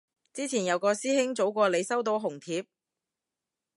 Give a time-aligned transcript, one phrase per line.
[0.33, 2.65] 之前有個師兄早過你收到紅帖